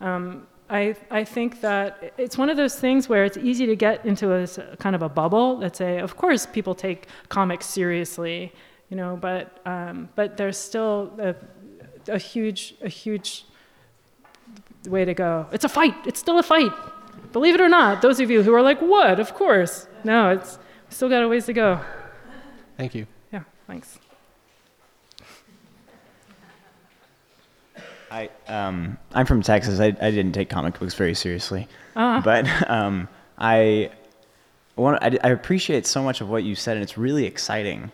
[0.02, 4.04] Um, I, I think that it's one of those things where it's easy to get
[4.04, 8.52] into a kind of a bubble that say, of course, people take comics seriously
[8.90, 11.36] you know, but, um, but there's still a,
[12.08, 13.46] a huge, a huge
[14.88, 15.48] way to go.
[15.52, 15.96] It's a fight.
[16.06, 16.72] It's still a fight.
[17.32, 19.20] Believe it or not, those of you who are like, what?
[19.20, 19.88] Of course.
[20.06, 20.58] No, it's
[20.90, 21.82] still got a ways to go.
[22.78, 23.08] Thank you.
[23.34, 24.00] Yeah, thanks.
[28.10, 29.82] I, um, I'm from Texas.
[29.82, 31.68] I, I didn't take comic books very seriously.
[31.98, 32.22] Uh-huh.
[32.24, 33.92] But um, I,
[34.78, 37.92] want, I, I appreciate so much of what you said, and it's really exciting.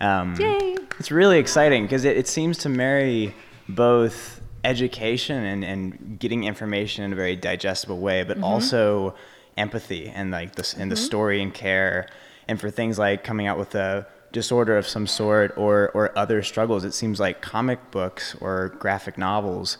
[0.00, 0.76] Um, Yay!
[0.98, 3.34] It's really exciting because it, it seems to marry
[3.70, 8.44] both education and, and getting information in a very digestible way, but mm-hmm.
[8.44, 9.14] also
[9.56, 10.90] empathy and like this and mm-hmm.
[10.90, 12.08] the story and care.
[12.48, 16.42] And for things like coming out with a disorder of some sort or or other
[16.42, 19.78] struggles, it seems like comic books or graphic novels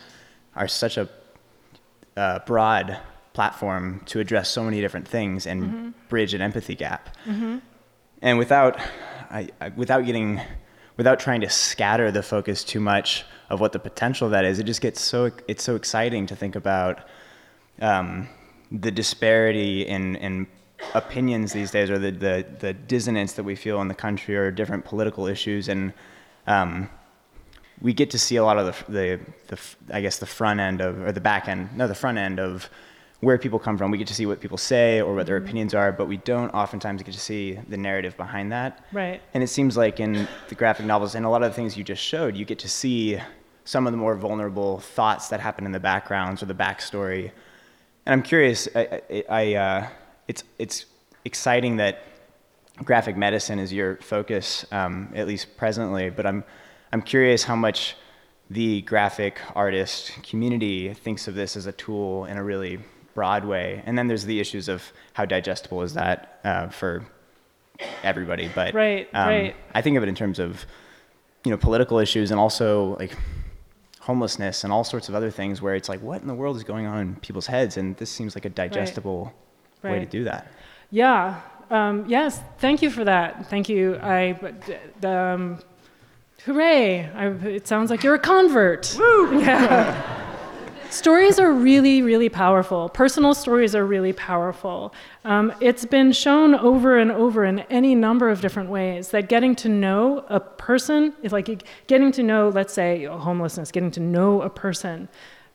[0.54, 1.08] are such a
[2.16, 2.98] uh, broad
[3.32, 5.90] platform to address so many different things and mm-hmm.
[6.08, 7.16] bridge an empathy gap.
[7.26, 7.58] Mm-hmm.
[8.20, 8.78] And without
[9.32, 10.40] I, I, without getting,
[10.96, 14.58] without trying to scatter the focus too much of what the potential of that is,
[14.58, 17.06] it just gets so it's so exciting to think about
[17.80, 18.28] um,
[18.72, 20.46] the disparity in in
[20.94, 24.50] opinions these days, or the, the the dissonance that we feel in the country, or
[24.50, 25.92] different political issues, and
[26.46, 26.88] um,
[27.82, 29.58] we get to see a lot of the, the, the
[29.92, 32.70] I guess the front end of or the back end, no, the front end of
[33.20, 33.90] where people come from.
[33.90, 35.44] We get to see what people say or what their mm-hmm.
[35.44, 38.84] opinions are, but we don't oftentimes get to see the narrative behind that.
[38.92, 39.20] Right.
[39.34, 41.84] And it seems like in the graphic novels and a lot of the things you
[41.84, 43.20] just showed, you get to see
[43.64, 47.30] some of the more vulnerable thoughts that happen in the backgrounds or the backstory.
[48.06, 48.68] And I'm curious.
[48.74, 49.88] I, I, I uh,
[50.28, 50.86] it's it's
[51.24, 52.02] exciting that
[52.84, 56.10] graphic medicine is your focus, um, at least presently.
[56.10, 56.44] But I'm
[56.92, 57.96] I'm curious how much
[58.50, 62.78] the graphic artist community thinks of this as a tool in a really
[63.14, 63.82] broad way.
[63.86, 64.82] and then there's the issues of
[65.12, 67.04] how digestible is that uh, for
[68.02, 68.50] everybody.
[68.54, 69.56] But right, um, right.
[69.74, 70.64] I think of it in terms of
[71.44, 73.16] you know political issues and also like
[74.02, 76.64] homelessness and all sorts of other things where it's like what in the world is
[76.64, 79.32] going on in people's heads, and this seems like a digestible
[79.82, 79.92] right.
[79.92, 80.50] way to do that.
[80.90, 81.40] Yeah.
[81.70, 82.40] Um, yes.
[82.58, 83.48] Thank you for that.
[83.48, 83.96] Thank you.
[84.02, 84.36] I.
[85.04, 85.60] Um,
[86.44, 87.08] hooray!
[87.14, 88.94] I, it sounds like you're a convert.
[88.98, 89.40] Woo!
[89.40, 90.18] Yeah.
[90.92, 92.88] Stories are really, really powerful.
[92.88, 94.94] Personal stories are really powerful.
[95.24, 99.54] Um, it's been shown over and over in any number of different ways that getting
[99.56, 104.42] to know a person is like getting to know, let's say, homelessness, getting to know
[104.42, 105.08] a person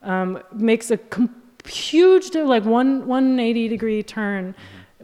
[0.03, 0.99] um, makes a
[1.65, 4.55] huge, like one 180 degree turn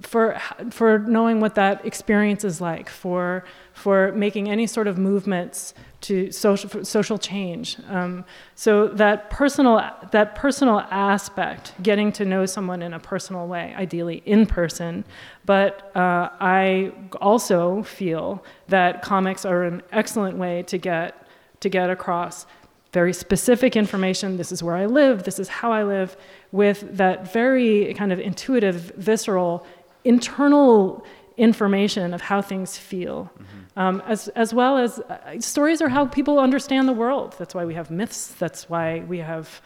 [0.01, 5.73] for, for knowing what that experience is like, for, for making any sort of movements
[6.03, 7.77] to social, social change.
[7.87, 8.25] Um,
[8.55, 9.81] so that personal,
[10.11, 15.05] that personal aspect, getting to know someone in a personal way, ideally in person.
[15.45, 16.91] But uh, I
[17.21, 21.25] also feel that comics are an excellent way to get,
[21.61, 22.45] to get across
[22.91, 24.35] very specific information.
[24.35, 26.17] This is where I live, this is how I live,
[26.51, 29.65] with that very kind of intuitive, visceral,
[30.03, 31.05] internal
[31.37, 33.31] information of how things feel.
[33.39, 37.35] Mm-hmm um, as, as well as uh, stories are how people understand the world.
[37.37, 39.61] That's why we have myths, that's why we have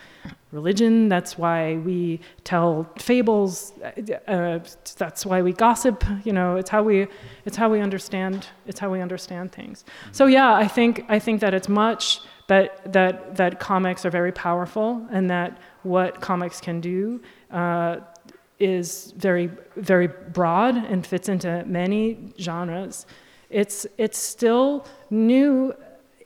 [0.51, 4.60] religion, that's why we tell fables, uh, uh,
[4.97, 7.08] that's why we gossip, you know, it's how we,
[7.45, 9.84] it's how we understand, it's how we understand things.
[10.14, 14.32] So yeah, I think, I think that it's much, that, that, that comics are very
[14.32, 17.97] powerful and that what comics can do uh,
[18.58, 23.05] is very, very broad and fits into many genres.
[23.49, 25.73] It's, it's still new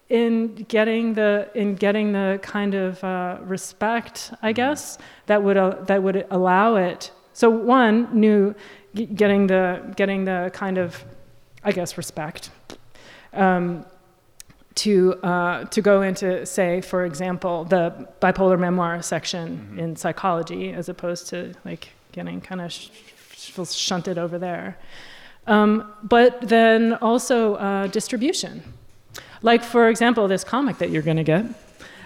[0.10, 4.56] in getting the, in getting the kind of uh, respect, I mm-hmm.
[4.56, 4.98] guess,
[5.28, 7.12] that would, uh, that would allow it.
[7.34, 8.54] So one, new,
[8.94, 11.04] getting the, getting the kind of,
[11.64, 12.50] I guess, respect.
[13.34, 13.86] Um,
[14.76, 19.80] to, uh, to go into, say, for example, the bipolar memoir section mm-hmm.
[19.80, 22.90] in psychology, as opposed to like getting kind of sh-
[23.36, 24.78] sh- shunted over there.
[25.48, 28.62] Um, but then also uh, distribution.
[29.42, 31.46] Like, for example, this comic that you're going to get.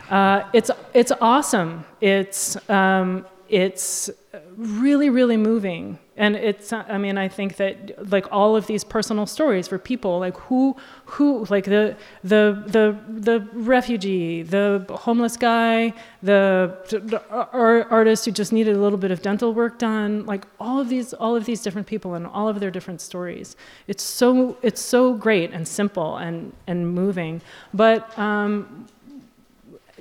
[0.10, 1.84] Uh, it's, it's awesome.
[2.00, 4.10] It's, um, it's
[4.56, 6.00] really, really moving.
[6.18, 10.20] And it's, I mean, I think that like all of these personal stories for people,
[10.20, 15.94] like who, who, like the, the, the, the refugee, the homeless guy,
[16.24, 20.80] the, the artist who just needed a little bit of dental work done, like all
[20.80, 23.58] of these, all of these different people and all of their different stories.
[23.88, 27.42] It's so, it's so great and simple and, and moving.
[27.74, 28.88] But um,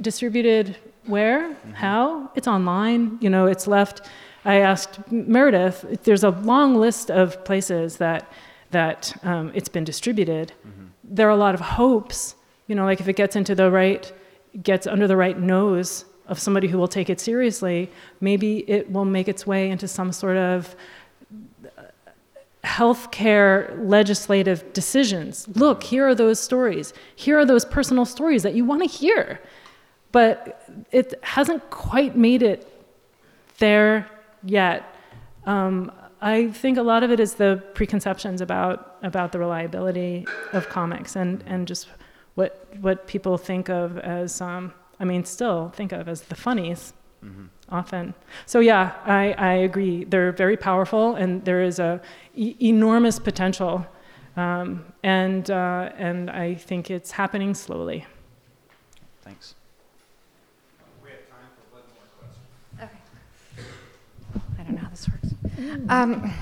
[0.01, 1.51] distributed where?
[1.51, 1.73] Mm-hmm.
[1.73, 2.31] How?
[2.35, 3.19] It's online.
[3.21, 4.09] You know, it's left.
[4.45, 6.01] I asked Meredith.
[6.05, 8.31] There's a long list of places that
[8.71, 10.53] that um, it's been distributed.
[10.67, 10.87] Mm-hmm.
[11.05, 12.35] There are a lot of hopes.
[12.67, 14.13] You know, like if it gets into the right,
[14.63, 17.91] gets under the right nose of somebody who will take it seriously,
[18.21, 20.75] maybe it will make its way into some sort of
[21.79, 21.83] uh,
[22.65, 25.47] healthcare legislative decisions.
[25.49, 26.95] Look, here are those stories.
[27.15, 29.41] Here are those personal stories that you want to hear
[30.15, 32.71] but it hasn't quite made it
[33.59, 34.09] there
[34.45, 34.95] yet.
[35.47, 40.69] Um, I think a lot of it is the preconceptions about about the reliability of
[40.69, 41.89] comics and and just
[42.35, 46.95] what what people think of as um, I mean still think of as the funnies
[47.23, 47.47] mm-hmm.
[47.69, 48.15] often.
[48.47, 50.05] So yeah, I, I agree.
[50.05, 52.01] They're very powerful and there is a
[52.35, 53.87] e- enormous potential,
[54.37, 58.07] um, and uh, and I think it's happening slowly.
[59.23, 59.55] Thanks.
[64.65, 65.35] I don't know how this works.
[65.89, 66.33] Um,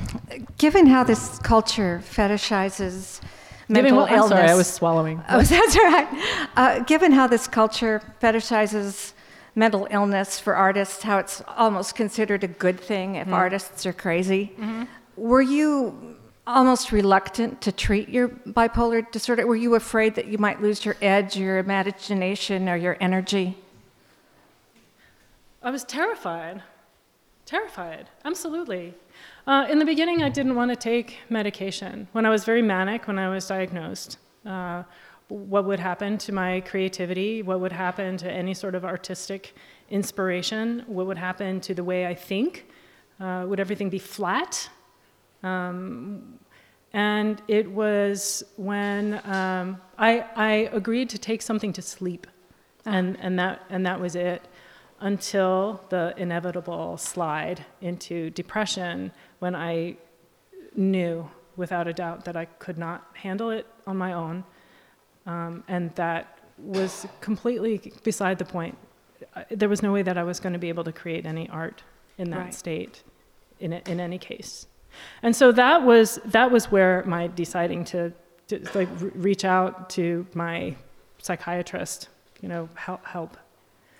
[0.58, 3.20] given how this culture fetishizes
[3.68, 5.22] mental what, illness, sorry, I was swallowing.
[5.28, 6.48] Oh, that's right.
[6.56, 9.12] Uh, given how this culture fetishizes
[9.54, 13.32] mental illness for artists, how it's almost considered a good thing if mm.
[13.32, 14.84] artists are crazy, mm-hmm.
[15.16, 16.16] were you
[16.46, 19.46] almost reluctant to treat your bipolar disorder?
[19.46, 23.56] Were you afraid that you might lose your edge, your imagination, or your energy?
[25.62, 26.62] I was terrified.
[27.52, 28.94] Terrified, absolutely.
[29.46, 32.08] Uh, in the beginning, I didn't want to take medication.
[32.12, 34.84] When I was very manic, when I was diagnosed, uh,
[35.28, 37.42] what would happen to my creativity?
[37.42, 39.54] What would happen to any sort of artistic
[39.90, 40.82] inspiration?
[40.86, 42.70] What would happen to the way I think?
[43.20, 44.70] Uh, would everything be flat?
[45.42, 46.38] Um,
[46.94, 52.26] and it was when um, I, I, agreed to take something to sleep,
[52.86, 52.92] ah.
[52.92, 54.40] and, and, that, and that was it
[55.02, 59.96] until the inevitable slide into depression when I
[60.76, 64.44] knew without a doubt that I could not handle it on my own.
[65.26, 68.78] Um, and that was completely beside the point.
[69.50, 71.82] There was no way that I was going to be able to create any art
[72.16, 72.54] in that right.
[72.54, 73.02] state,
[73.58, 74.66] in, in any case.
[75.22, 78.12] And so that was, that was where my deciding to,
[78.48, 80.76] to like, reach out to my
[81.18, 82.08] psychiatrist,
[82.40, 83.04] you know, help.
[83.04, 83.36] help.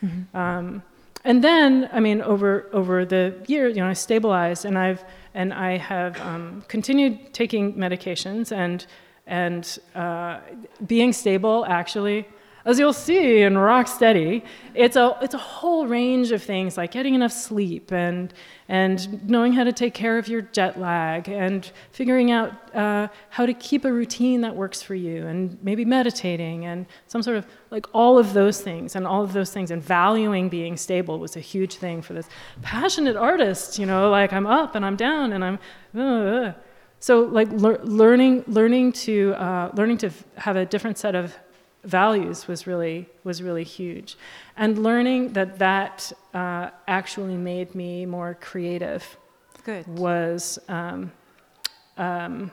[0.05, 0.37] Mm-hmm.
[0.37, 0.83] Um,
[1.25, 5.05] and then, I mean, over over the years, you know, I stabilized, and I've
[5.35, 8.87] and I have um, continued taking medications, and
[9.27, 10.41] and uh,
[10.87, 12.27] being stable actually
[12.65, 14.45] as you'll see in Rock Steady,
[14.75, 18.33] it's a, it's a whole range of things like getting enough sleep and,
[18.69, 23.47] and knowing how to take care of your jet lag and figuring out uh, how
[23.47, 27.47] to keep a routine that works for you and maybe meditating and some sort of
[27.71, 31.37] like all of those things and all of those things and valuing being stable was
[31.37, 32.29] a huge thing for this
[32.63, 35.59] passionate artist, you know, like I'm up and I'm down and I'm.
[35.99, 36.53] Uh,
[37.01, 41.35] so like learning learning to uh, learning to have a different set of
[41.85, 44.17] values was really was really huge,
[44.57, 49.17] and learning that that uh, actually made me more creative.
[49.65, 49.87] Good.
[49.87, 51.13] Was um,
[51.97, 52.51] um,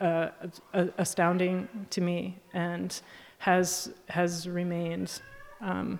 [0.00, 0.28] uh,
[0.72, 3.00] astounding to me and
[3.38, 5.20] has has remained
[5.60, 5.98] um,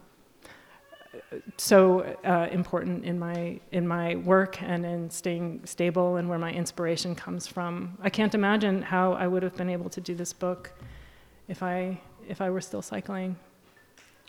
[1.57, 6.53] so uh, important in my in my work and in staying stable and where my
[6.53, 7.99] inspiration comes from.
[8.03, 10.73] I can't imagine how I would have been able to do this book
[11.49, 12.01] if I
[12.33, 13.37] if I were still cycling.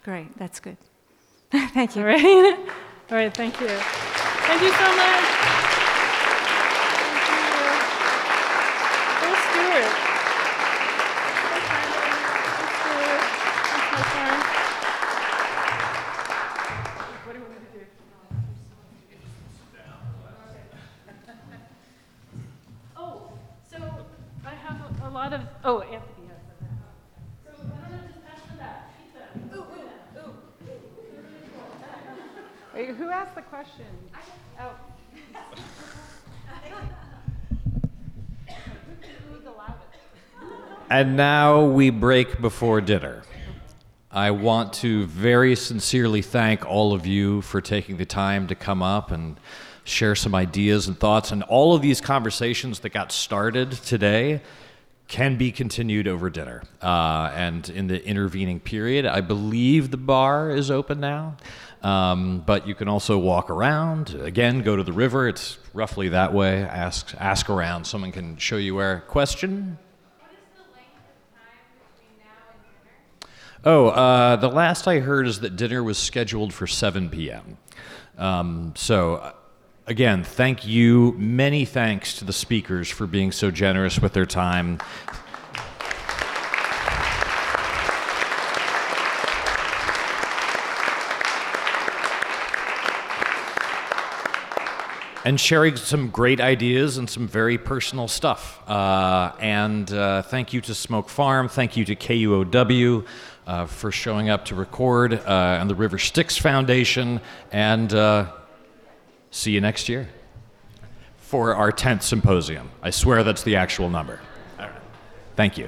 [0.03, 0.77] Great, that's good.
[1.51, 2.01] thank you.
[2.01, 2.23] All right.
[3.09, 3.67] All right, thank you.
[3.67, 5.32] Thank you so much.
[34.63, 34.73] Oh.
[40.89, 43.23] And now we break before dinner.
[44.11, 48.83] I want to very sincerely thank all of you for taking the time to come
[48.83, 49.39] up and
[49.85, 51.31] share some ideas and thoughts.
[51.31, 54.43] And all of these conversations that got started today
[55.07, 56.63] can be continued over dinner.
[56.81, 61.37] Uh, and in the intervening period, I believe the bar is open now.
[61.83, 64.15] Um, but you can also walk around.
[64.15, 65.27] Again, go to the river.
[65.27, 66.63] It's roughly that way.
[66.63, 67.85] Ask ask around.
[67.85, 69.01] Someone can show you where.
[69.01, 69.77] Question.
[73.65, 77.57] Oh, uh, the last I heard is that dinner was scheduled for 7 p.m.
[78.17, 79.31] Um, so, uh,
[79.87, 81.13] again, thank you.
[81.13, 84.79] Many thanks to the speakers for being so generous with their time.
[95.25, 98.61] and sharing some great ideas and some very personal stuff.
[98.69, 101.47] Uh, and uh, thank you to Smoke Farm.
[101.47, 103.05] Thank you to KUOW
[103.47, 107.21] uh, for showing up to record, uh, and the River Styx Foundation.
[107.53, 108.31] And uh,
[109.33, 110.09] see you next year
[111.17, 112.69] for our 10th symposium.
[112.83, 114.21] I swear that's the actual number.
[115.35, 115.67] Thank you.